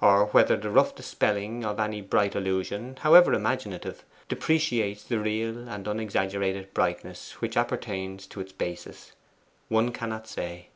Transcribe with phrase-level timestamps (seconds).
[0.00, 5.86] Or whether the rough dispelling of any bright illusion, however imaginative, depreciates the real and
[5.86, 9.12] unexaggerated brightness which appertains to its basis,
[9.68, 10.70] one cannot say.